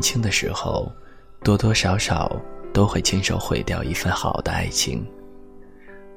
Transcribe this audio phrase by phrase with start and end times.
[0.00, 0.90] 年轻的时候，
[1.44, 2.34] 多多少少
[2.72, 5.06] 都会亲手毁掉一份好的爱情。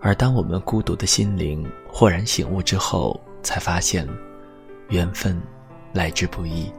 [0.00, 4.08] 而当我们孤独的心灵豁然醒悟之后，才发现，
[4.90, 5.42] 缘分
[5.92, 6.70] 来之不易，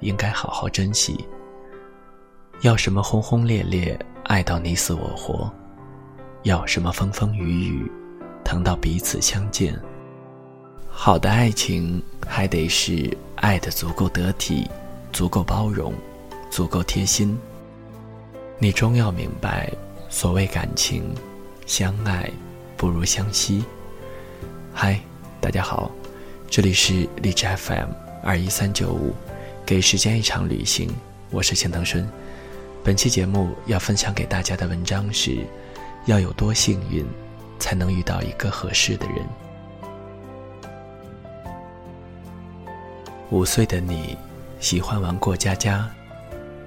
[0.00, 1.26] 应该好好珍惜。
[2.60, 5.50] 要什么轰轰烈烈，爱到你死我活；
[6.42, 7.90] 要什么风风雨雨，
[8.44, 9.74] 疼到彼此相见。
[10.86, 14.68] 好的爱情还得是爱的足够得体，
[15.14, 15.94] 足够包容，
[16.52, 17.34] 足够贴心。
[18.58, 19.72] 你终要明白，
[20.10, 21.02] 所谓感情，
[21.64, 22.30] 相爱
[22.76, 23.64] 不如相惜。
[24.74, 25.00] 嗨，
[25.40, 25.90] 大家好，
[26.50, 27.88] 这里是荔枝 FM
[28.22, 29.14] 二一三九五，
[29.64, 30.94] 给时间一场旅行，
[31.30, 32.06] 我是钱腾顺。
[32.84, 35.46] 本期节目要分享给大家的文章是：
[36.04, 37.06] 要有多幸运，
[37.58, 39.26] 才能遇到一个合适的人。
[43.30, 44.18] 五岁的你，
[44.60, 45.88] 喜欢玩过家家，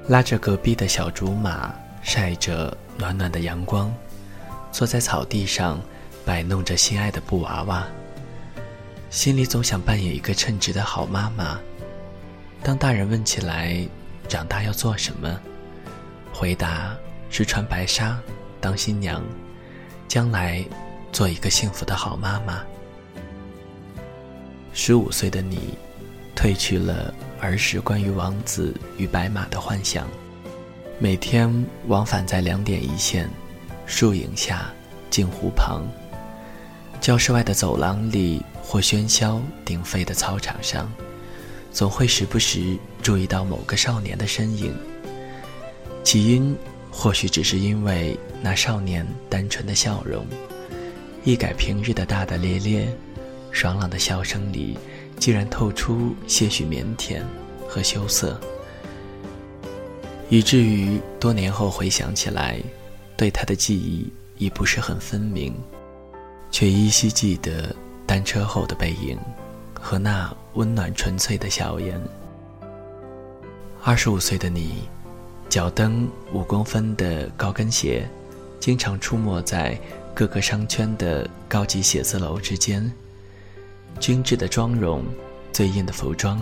[0.08, 3.92] 拉着隔壁的小竹马，晒着暖暖的阳光，
[4.72, 5.82] 坐在草地上，
[6.24, 7.84] 摆弄着心爱的布娃娃。
[9.10, 11.60] 心里总想扮演一个称职的好妈妈。
[12.62, 13.76] 当大人问起来，
[14.28, 15.40] 长大要做什么？
[16.32, 16.96] 回答
[17.32, 18.20] 是穿白纱，
[18.62, 19.24] 当新娘，
[20.08, 20.64] 将来
[21.12, 22.64] 做一个幸福的好妈妈。
[24.72, 25.76] 十五岁的你。
[26.36, 30.08] 褪去了儿时关于王子与白马的幻想，
[30.98, 33.30] 每天往返在两点一线、
[33.86, 34.72] 树影下、
[35.10, 35.86] 镜湖旁、
[37.00, 40.92] 教室外的走廊里或喧嚣鼎沸的操场上，
[41.72, 44.74] 总会时不时注意到某个少年的身影。
[46.04, 46.56] 起因
[46.90, 50.26] 或许只是因为那少年单纯的笑容，
[51.24, 52.88] 一改平日的大大咧咧、
[53.52, 54.78] 爽朗的笑声里。
[55.18, 57.22] 竟然透出些许腼腆
[57.68, 58.40] 和羞涩，
[60.30, 62.62] 以至于多年后回想起来，
[63.18, 65.56] 对他的记忆已不是很分明，
[66.52, 69.18] 却依稀记得单车后的背影
[69.74, 72.00] 和那温暖纯粹的笑颜。
[73.84, 74.84] 二十五岁的你，
[75.48, 78.08] 脚蹬五公分的高跟鞋，
[78.60, 79.80] 经常出没在
[80.14, 82.92] 各个商圈的高级写字楼之间。
[84.00, 85.04] 精致的妆容，
[85.52, 86.42] 最艳的服装，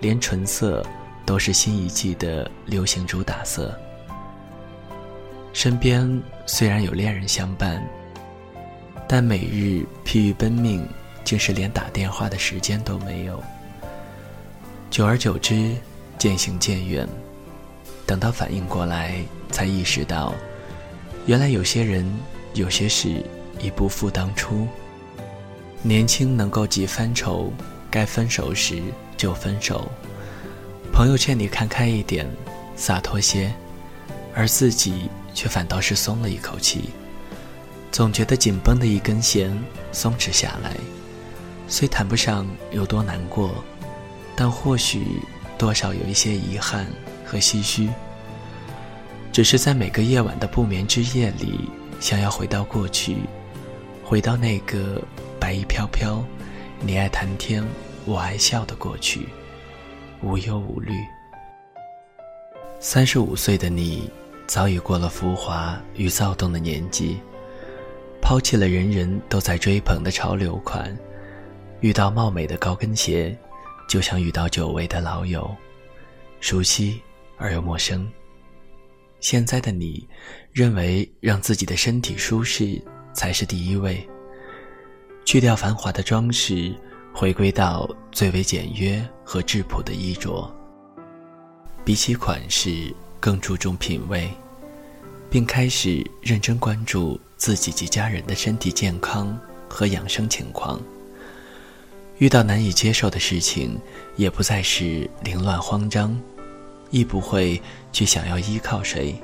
[0.00, 0.84] 连唇色
[1.26, 3.76] 都是新一季的流行主打色。
[5.52, 7.82] 身边虽然有恋人相伴，
[9.08, 10.86] 但每日疲于奔命，
[11.24, 13.42] 竟是连打电话的时间都没有。
[14.90, 15.74] 久而久之，
[16.16, 17.06] 渐行渐远。
[18.06, 19.16] 等到反应过来，
[19.50, 20.32] 才意识到，
[21.26, 22.08] 原来有些人、
[22.54, 23.22] 有些事
[23.60, 24.66] 已不复当初。
[25.82, 27.52] 年轻能够几番愁，
[27.88, 28.82] 该分手时
[29.16, 29.90] 就分手。
[30.92, 32.28] 朋友劝你看开一点，
[32.74, 33.54] 洒脱些，
[34.34, 36.90] 而自己却反倒是松了一口气。
[37.92, 39.56] 总觉得紧绷的一根弦
[39.92, 40.76] 松弛下来，
[41.68, 43.64] 虽谈不上有多难过，
[44.34, 45.22] 但或许
[45.56, 46.86] 多少有一些遗憾
[47.24, 47.88] 和唏嘘。
[49.32, 53.18] 只是在每个夜晚的不眠之夜里，想要回到过去，
[54.02, 55.00] 回到那个。
[55.40, 56.24] 白衣飘飘，
[56.80, 57.64] 你爱谈天，
[58.04, 59.28] 我爱笑的过去，
[60.22, 60.92] 无忧无虑。
[62.80, 64.10] 三十五岁的你，
[64.46, 67.18] 早已过了浮华与躁动的年纪，
[68.20, 70.96] 抛弃了人人都在追捧的潮流款，
[71.80, 73.36] 遇到貌美的高跟鞋，
[73.88, 75.54] 就像遇到久违的老友，
[76.40, 77.00] 熟悉
[77.36, 78.10] 而又陌生。
[79.20, 80.06] 现在的你，
[80.52, 82.80] 认为让自己的身体舒适
[83.12, 84.08] 才是第一位。
[85.28, 86.74] 去掉繁华的装饰，
[87.12, 90.50] 回归到最为简约和质朴的衣着。
[91.84, 94.30] 比起款式，更注重品味，
[95.28, 99.38] 并开始认真关注自己及家人的身体健康
[99.68, 100.80] 和养生情况。
[102.16, 103.78] 遇到难以接受的事情，
[104.16, 106.18] 也不再是凌乱慌张，
[106.88, 107.60] 亦不会
[107.92, 109.14] 去想要依靠谁。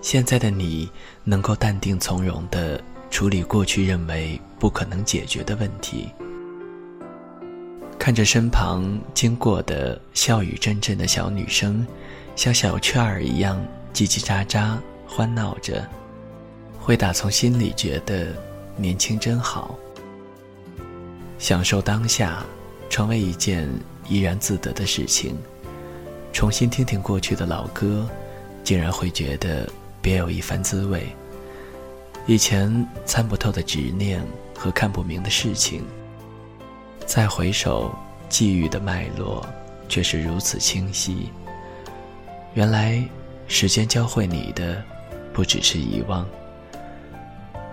[0.00, 0.88] 现在的你，
[1.24, 2.82] 能够淡定从容的。
[3.10, 6.08] 处理过去认为不可能解决的问题，
[7.98, 11.86] 看着身旁经过的笑语阵阵的小女生，
[12.34, 13.58] 像小雀儿一样
[13.94, 14.76] 叽叽喳喳
[15.06, 15.88] 欢闹着，
[16.78, 18.28] 会打从心里觉得
[18.76, 19.74] 年轻真好。
[21.38, 22.44] 享受当下，
[22.90, 23.68] 成为一件
[24.08, 25.36] 怡然自得的事情。
[26.32, 28.06] 重新听听过去的老歌，
[28.62, 29.66] 竟然会觉得
[30.02, 31.06] 别有一番滋味。
[32.28, 34.20] 以前参不透的执念
[34.52, 35.84] 和看不明的事情，
[37.06, 37.94] 再回首，
[38.28, 39.46] 际遇的脉络
[39.88, 41.30] 却是如此清晰。
[42.54, 43.00] 原来，
[43.46, 44.82] 时间教会你的，
[45.32, 46.26] 不只是遗忘。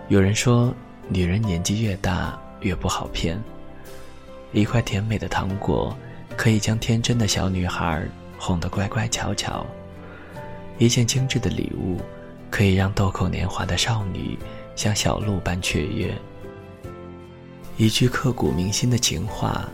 [0.08, 0.72] 有人说，
[1.08, 3.42] 女人年纪越大越不好骗。
[4.52, 5.98] 一块甜美的糖果，
[6.38, 8.06] 可以将天真的小女孩
[8.38, 9.66] 哄得乖乖巧巧；
[10.78, 12.00] 一件精致的礼物，
[12.54, 14.38] 可以让豆蔻年华的少女
[14.76, 16.14] 像小鹿般雀跃；
[17.78, 19.68] 一句刻骨铭心的情话，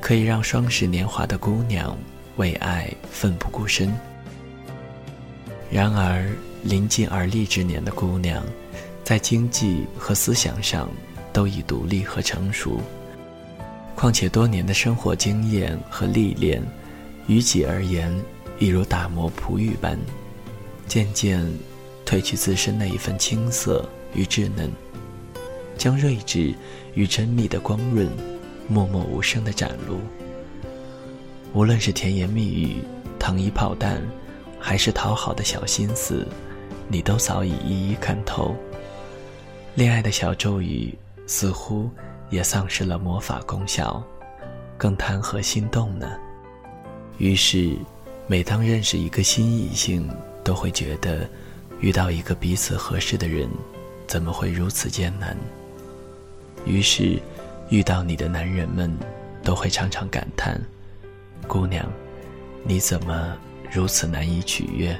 [0.00, 1.96] 可以让双十年华的姑娘
[2.34, 3.96] 为爱奋不顾身。
[5.70, 6.28] 然而，
[6.64, 8.42] 临近而立之年的姑娘，
[9.04, 10.90] 在经济和思想上
[11.32, 12.80] 都已独立和成熟。
[13.94, 16.60] 况且多年的生活经验和历练，
[17.28, 18.12] 于己而言，
[18.58, 19.96] 亦如打磨璞玉般，
[20.88, 21.48] 渐渐
[22.06, 24.70] 褪去自身那一份青涩与稚嫩，
[25.76, 26.54] 将睿智
[26.94, 28.08] 与珍密的光润，
[28.68, 29.98] 默默无声地展露。
[31.52, 32.82] 无论是甜言蜜语、
[33.18, 34.00] 糖衣炮弹。
[34.58, 36.26] 还是讨好的小心思，
[36.88, 38.56] 你都早已一一看透。
[39.76, 40.92] 恋爱的小咒语
[41.24, 41.88] 似乎
[42.30, 44.02] 也丧失了魔法功效，
[44.76, 46.18] 更谈何心动呢？
[47.18, 47.76] 于是，
[48.26, 50.10] 每当认识一个新异性，
[50.42, 51.28] 都会觉得
[51.80, 53.48] 遇到一个彼此合适的人，
[54.06, 55.36] 怎么会如此艰难？
[56.64, 57.20] 于是，
[57.68, 58.96] 遇到你的男人们，
[59.42, 60.60] 都会常常感叹
[61.46, 61.86] ：“姑娘，
[62.64, 63.36] 你怎么？”
[63.72, 64.96] 如此难以取悦。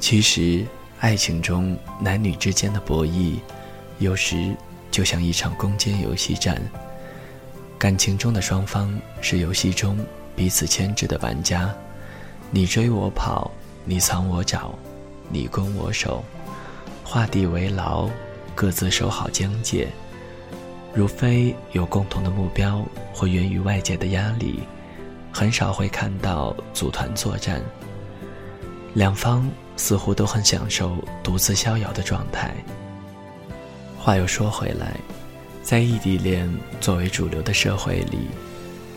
[0.00, 0.64] 其实，
[0.98, 3.38] 爱情中男女之间的博弈，
[3.98, 4.56] 有时
[4.90, 6.60] 就像一场攻坚游戏战。
[7.78, 9.98] 感情中的双方是游戏中
[10.34, 11.72] 彼此牵制的玩家，
[12.50, 13.50] 你追我跑，
[13.84, 14.74] 你藏我找，
[15.28, 16.24] 你攻我守，
[17.04, 18.08] 画地为牢，
[18.54, 19.88] 各自守好疆界。
[20.94, 24.60] 如非有共同的目标，或源于外界的压力。
[25.32, 27.62] 很少会看到组团作战，
[28.94, 32.52] 两方似乎都很享受独自逍遥的状态。
[33.96, 34.96] 话又说回来，
[35.62, 38.28] 在异地恋作为主流的社会里，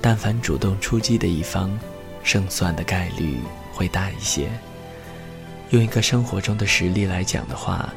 [0.01, 1.69] 但凡主动出击的一方，
[2.23, 3.37] 胜算的概率
[3.71, 4.49] 会大一些。
[5.73, 7.91] 用一个生活中的实例来讲的话，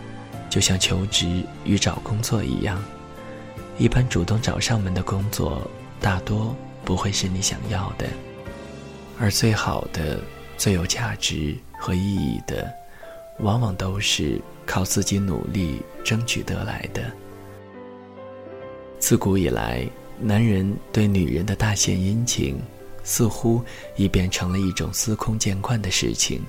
[0.49, 2.83] 就像求职与找工作一样，
[3.77, 5.71] 一般主动找上门的工作，
[6.01, 6.57] 大多
[6.87, 8.09] 不会是你想要的。
[9.21, 10.19] 而最好的、
[10.57, 12.67] 最有价值和意义的，
[13.41, 17.03] 往往都是靠自己努力争取得来的。
[18.99, 19.87] 自古以来，
[20.19, 22.59] 男人对女人的大献殷勤，
[23.05, 23.63] 似乎
[23.97, 26.41] 已变成了一种司空见惯的事情。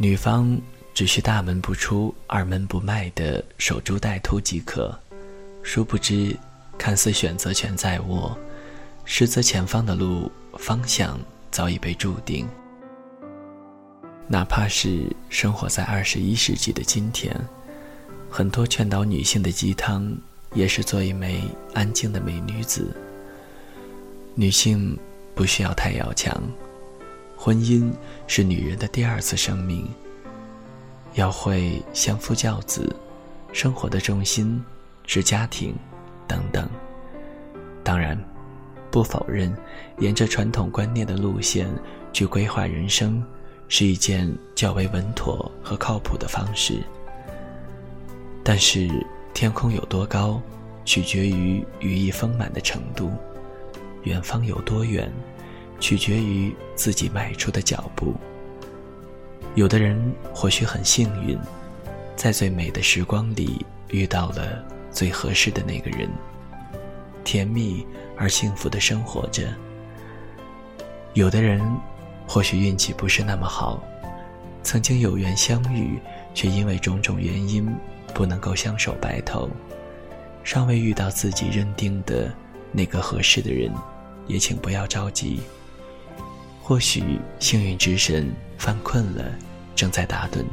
[0.00, 0.56] 女方
[0.94, 4.96] 只需大门不出、二门不迈的守株待兔即可，
[5.62, 6.36] 殊不知，
[6.78, 8.38] 看似选择权在握，
[9.04, 10.30] 实则前方的路。
[10.56, 11.20] 方向
[11.52, 12.48] 早已被注定。
[14.26, 17.32] 哪怕是生活在二十一世纪的今天，
[18.28, 20.12] 很多劝导女性的鸡汤
[20.52, 21.42] 也是做一枚
[21.74, 22.96] 安静的美女子。
[24.34, 24.98] 女性
[25.34, 26.42] 不需要太要强，
[27.38, 27.92] 婚姻
[28.26, 29.88] 是女人的第二次生命。
[31.14, 32.94] 要会相夫教子，
[33.52, 34.62] 生活的重心
[35.06, 35.74] 是家庭，
[36.26, 36.68] 等等。
[37.84, 38.18] 当然。
[38.90, 39.54] 不否认，
[39.98, 41.68] 沿着传统观念的路线
[42.10, 43.22] 去规划人生，
[43.68, 46.82] 是一件较为稳妥和靠谱的方式。
[48.42, 48.88] 但是，
[49.34, 50.40] 天空有多高，
[50.86, 53.10] 取决于羽翼丰满的程度；
[54.04, 55.12] 远方有多远，
[55.80, 58.14] 取决于自己迈出的脚步。
[59.54, 60.00] 有的人
[60.32, 61.38] 或许很幸运，
[62.14, 66.08] 在最美的时光里遇到了最合适的那个人。
[67.24, 69.48] 甜蜜而幸福的生活着。
[71.14, 71.60] 有的人，
[72.26, 73.82] 或许运气不是那么好，
[74.62, 75.98] 曾经有缘相遇，
[76.34, 77.68] 却因为种种原因
[78.14, 79.48] 不能够相守白头，
[80.44, 82.32] 尚未遇到自己认定的
[82.72, 83.72] 那个合适的人，
[84.26, 85.40] 也请不要着急。
[86.68, 89.24] 或许幸运之神犯困了，
[89.74, 90.44] 正在打盹；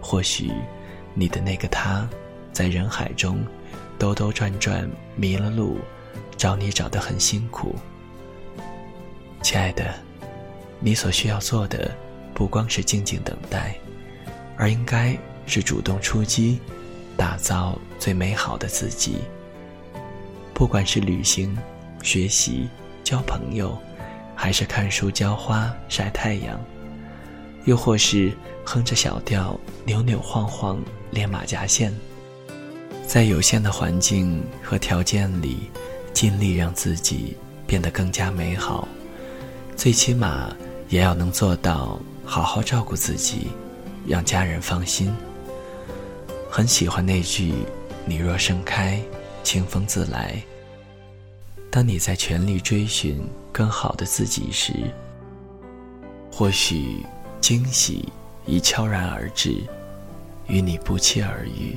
[0.00, 0.50] 或许
[1.14, 2.04] 你的那个他，
[2.52, 3.38] 在人海中。
[3.96, 5.78] 兜兜转转迷了路，
[6.36, 7.76] 找你找得很辛苦。
[9.40, 9.94] 亲爱的，
[10.80, 11.94] 你所需要做的
[12.34, 13.76] 不光是静静等待，
[14.56, 16.58] 而应该是主动出击，
[17.16, 19.18] 打造最美好的自己。
[20.52, 21.56] 不管是旅行、
[22.02, 22.68] 学习、
[23.04, 23.78] 交朋友，
[24.42, 26.58] 还是看书、浇花、晒太阳，
[27.66, 28.32] 又或是
[28.64, 30.80] 哼着小调扭扭晃晃
[31.10, 31.92] 练马甲线。
[33.06, 35.70] 在有限的环境和条件里，
[36.14, 38.88] 尽力让自己变得更加美好，
[39.76, 40.56] 最起码
[40.88, 43.48] 也要能做到好好照顾自己，
[44.06, 45.14] 让家人放心。
[46.50, 47.52] 很喜欢那句
[48.08, 48.98] “你若盛开，
[49.44, 50.42] 清风自来”。
[51.70, 54.72] 当你在全力追寻更好的自己时，
[56.32, 57.04] 或许
[57.40, 58.08] 惊喜
[58.46, 59.56] 已悄然而至，
[60.46, 61.76] 与你不期而遇。